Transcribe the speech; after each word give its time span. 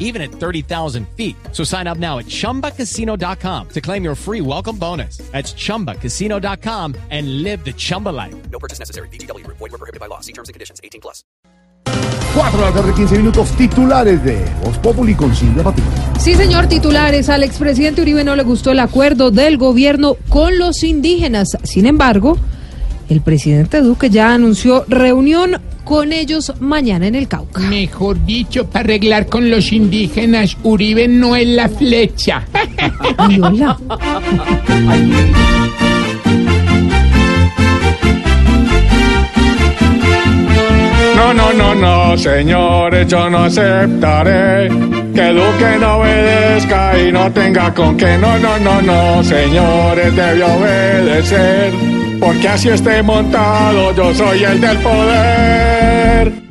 even 0.00 0.20
at 0.20 0.32
30,000 0.32 1.06
feet. 1.16 1.36
So 1.52 1.62
sign 1.62 1.86
up 1.86 1.98
now 1.98 2.18
at 2.18 2.26
chumbacasino.com 2.26 3.68
to 3.68 3.80
claim 3.80 4.02
your 4.02 4.16
free 4.16 4.40
welcome 4.40 4.76
bonus. 4.76 5.18
That's 5.30 5.54
chumbacasino.com 5.54 6.96
and 7.10 7.44
live 7.44 7.64
the 7.64 7.72
Chumba 7.72 8.08
life. 8.08 8.34
No 8.50 8.58
purchase 8.58 8.80
necessary. 8.80 9.08
BGW. 9.10 9.46
Void 9.46 9.60
were 9.60 9.78
prohibited 9.78 10.00
by 10.00 10.06
law. 10.06 10.18
See 10.20 10.32
terms 10.32 10.48
and 10.48 10.54
conditions. 10.54 10.80
18 10.82 11.00
plus. 11.00 11.22
4 12.34 12.58
de 12.60 12.64
la 12.64 12.72
tarde, 12.72 12.94
15 12.94 13.18
minutos 13.18 13.50
titulares 13.56 14.22
de 14.22 14.38
Voz 14.64 14.78
Populi 14.78 15.14
con 15.14 15.34
Silvia 15.34 15.64
Patiño. 15.64 15.86
Sí, 16.20 16.34
señor, 16.34 16.68
titulares. 16.68 17.28
Al 17.28 17.42
expresidente 17.42 18.02
Uribe 18.02 18.22
no 18.22 18.36
le 18.36 18.44
gustó 18.44 18.70
el 18.70 18.78
acuerdo 18.78 19.32
del 19.32 19.58
gobierno 19.58 20.16
con 20.28 20.56
los 20.56 20.84
indígenas. 20.84 21.48
Sin 21.64 21.86
embargo, 21.86 22.38
el 23.10 23.20
presidente 23.20 23.82
Duque 23.82 24.08
ya 24.08 24.32
anunció 24.32 24.86
reunión 24.88 25.60
con 25.84 26.12
ellos 26.12 26.52
mañana 26.60 27.08
en 27.08 27.16
el 27.16 27.28
Cauca. 27.28 27.60
Mejor 27.60 28.24
dicho, 28.24 28.66
para 28.66 28.84
arreglar 28.84 29.26
con 29.26 29.50
los 29.50 29.72
indígenas, 29.72 30.56
Uribe 30.62 31.08
no 31.08 31.34
es 31.34 31.48
la 31.48 31.68
flecha. 31.68 32.46
señores, 42.16 43.06
yo 43.08 43.30
no 43.30 43.44
aceptaré 43.44 44.68
que 45.14 45.32
Duque 45.32 45.78
no 45.80 45.98
obedezca 45.98 46.98
y 46.98 47.12
no 47.12 47.30
tenga 47.32 47.72
con 47.74 47.96
qué. 47.96 48.16
No, 48.18 48.38
no, 48.38 48.58
no, 48.58 48.82
no, 48.82 49.22
señores, 49.22 50.14
debe 50.14 50.44
obedecer, 50.44 51.72
porque 52.18 52.48
así 52.48 52.68
esté 52.68 53.02
montado, 53.02 53.94
yo 53.94 54.14
soy 54.14 54.44
el 54.44 54.60
del 54.60 54.78
poder. 54.78 56.32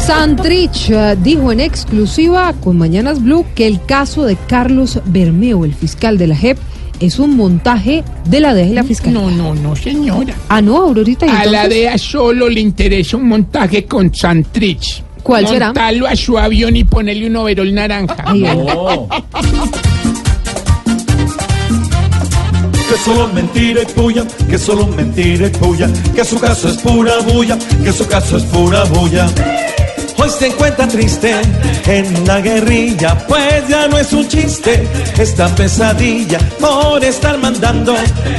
Santrich 0.00 0.90
eh, 0.90 1.16
dijo 1.22 1.52
en 1.52 1.60
exclusiva 1.60 2.52
con 2.62 2.78
Mañanas 2.78 3.22
Blue 3.22 3.46
que 3.54 3.66
el 3.66 3.84
caso 3.84 4.24
de 4.24 4.36
Carlos 4.36 5.00
Bermeo, 5.04 5.64
el 5.64 5.74
fiscal 5.74 6.18
de 6.18 6.26
la 6.26 6.36
JEP, 6.36 6.58
es 7.00 7.18
un 7.18 7.36
montaje 7.36 8.04
de 8.26 8.40
la 8.40 8.54
DEA 8.54 8.66
y 8.66 8.74
la 8.74 8.84
fiscalía. 8.84 9.20
No, 9.20 9.30
no, 9.30 9.54
no, 9.54 9.74
señora. 9.74 10.34
Ah, 10.48 10.60
no, 10.60 10.76
Aurorita. 10.76 11.26
¿y 11.26 11.30
A 11.30 11.46
la? 11.46 11.68
DEA 11.68 11.98
solo 11.98 12.48
le 12.48 12.60
interesa 12.60 13.16
un 13.16 13.26
montaje 13.28 13.86
con 13.86 14.14
Santrich. 14.14 15.02
¿Cuál 15.22 15.48
será? 15.48 15.66
Montarlo 15.66 16.06
a 16.06 16.16
su 16.16 16.38
avión 16.38 16.76
y 16.76 16.84
ponerle 16.84 17.26
un 17.26 17.36
overol 17.36 17.74
naranja. 17.74 18.16
Ay, 18.24 18.44
hola. 18.44 19.22
que 22.88 22.96
solo 23.04 23.28
mentira 23.28 23.82
y 23.82 23.86
puya, 23.86 24.26
que 24.48 24.58
solo 24.58 24.86
mentira 24.86 25.46
y 25.46 25.50
puya, 25.50 25.88
que 26.14 26.24
su 26.24 26.38
caso 26.38 26.68
es 26.68 26.76
pura 26.78 27.18
bulla, 27.20 27.58
que 27.84 27.92
su 27.92 28.06
caso 28.06 28.36
es 28.36 28.42
pura 28.44 28.84
bulla. 28.84 29.28
Hoy 30.22 30.28
se 30.28 30.48
encuentra 30.48 30.86
triste 30.86 31.34
en 31.86 32.26
la 32.26 32.42
guerrilla, 32.42 33.16
pues 33.26 33.66
ya 33.68 33.88
no 33.88 33.96
es 33.96 34.12
un 34.12 34.28
chiste 34.28 34.86
esta 35.18 35.48
pesadilla 35.54 36.38
por 36.60 37.02
estar 37.02 37.38
mandando 37.38 37.94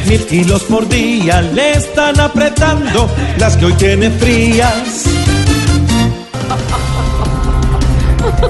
mil 0.08 0.24
kilos 0.28 0.62
por 0.66 0.88
día, 0.88 1.42
le 1.42 1.72
están 1.72 2.20
apretando 2.20 3.10
las 3.40 3.58
que 3.58 3.66
hoy 3.66 3.74
tiene 3.74 4.12
frías. 4.12 5.06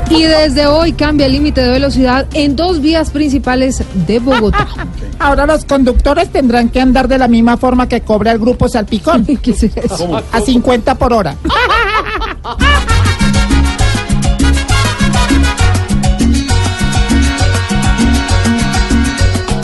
Y 0.10 0.24
desde 0.24 0.68
hoy 0.68 0.92
cambia 0.92 1.28
el 1.28 1.32
límite 1.32 1.62
de 1.62 1.70
velocidad 1.70 2.28
en 2.34 2.58
dos 2.58 2.82
vías 2.82 3.12
principales 3.12 3.82
de 3.94 4.20
Bogotá. 4.20 4.68
Ahora 5.20 5.46
los 5.46 5.64
conductores 5.64 6.30
tendrán 6.34 6.68
que 6.68 6.82
andar 6.82 7.08
de 7.08 7.18
la 7.18 7.30
misma 7.30 7.56
forma 7.56 7.88
que 7.88 8.02
cobra 8.02 8.34
el 8.34 8.40
grupo 8.40 8.68
Salpicón, 8.68 9.26
¿Qué 9.42 9.52
es 9.52 9.64
eso? 9.64 10.22
a 10.34 10.42
50 10.42 10.96
por 10.96 11.14
hora. 11.14 11.38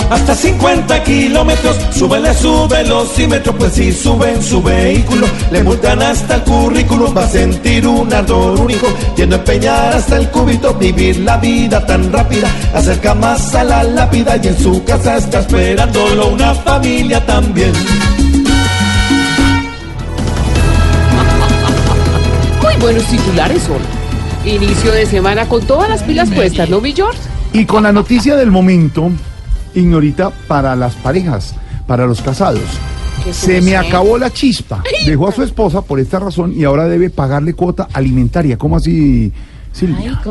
Hasta 0.09 0.34
50 0.35 1.03
kilómetros, 1.03 1.75
súbele 1.91 2.34
su 2.34 2.66
velocímetro, 2.68 3.53
pues 3.57 3.73
si 3.73 3.91
sube 3.91 4.31
en 4.31 4.41
su 4.41 4.63
vehículo, 4.63 5.28
le 5.51 5.62
multan 5.63 6.01
hasta 6.01 6.35
el 6.35 6.44
currículum, 6.44 7.16
va 7.16 7.25
a 7.25 7.29
sentir 7.29 7.85
un 7.85 8.13
ardor 8.13 8.57
único, 8.57 8.88
yendo 9.17 9.35
a 9.35 9.40
empeñar 9.40 9.94
hasta 9.94 10.16
el 10.16 10.29
cúbito, 10.29 10.73
vivir 10.75 11.17
la 11.19 11.35
vida 11.38 11.85
tan 11.85 12.12
rápida, 12.12 12.50
acerca 12.73 13.13
más 13.16 13.53
a 13.53 13.66
la 13.66 13.84
lápida 13.84 14.40
y 14.41 14.47
en 14.47 14.57
su 14.57 14.81
casa 14.85 15.17
está 15.17 15.40
esperándolo 15.40 16.28
una 16.29 16.56
familia 16.56 17.25
también. 17.25 17.73
Muy 22.63 22.75
buenos 22.79 23.03
titulares 23.07 23.62
son. 23.63 23.81
Inicio 24.46 24.94
de 24.94 25.06
semana 25.06 25.50
con 25.50 25.67
todas 25.67 25.90
las 25.90 26.01
pilas 26.03 26.29
puestas, 26.29 26.69
¿no, 26.69 26.79
mi 26.79 26.94
George? 26.94 27.19
Y 27.51 27.66
con 27.66 27.84
la 27.84 27.91
noticia 27.91 28.38
del 28.38 28.51
momento, 28.51 29.12
ignorita 29.79 30.31
para 30.47 30.75
las 30.75 30.95
parejas, 30.95 31.55
para 31.85 32.05
los 32.05 32.21
casados. 32.21 32.63
Se 33.31 33.61
me 33.61 33.75
acabó 33.75 34.17
la 34.17 34.31
chispa. 34.31 34.83
Dejó 35.05 35.27
a 35.27 35.31
su 35.31 35.43
esposa 35.43 35.81
por 35.81 35.99
esta 35.99 36.19
razón 36.19 36.53
y 36.55 36.63
ahora 36.63 36.88
debe 36.88 37.09
pagarle 37.09 37.53
cuota 37.53 37.87
alimentaria. 37.93 38.57
¿Cómo 38.57 38.77
así, 38.77 39.31
Silvia? 39.71 40.21